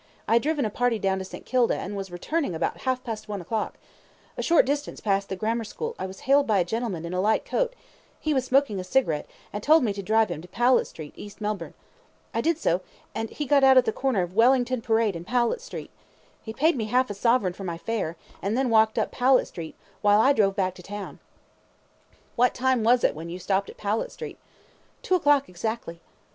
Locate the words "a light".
7.13-7.45